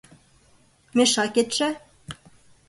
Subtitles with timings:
[0.95, 1.67] —Мешакетше?..